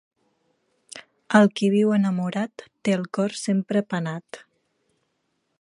[1.41, 4.45] El qui viu enamorat té el cor sempre penat.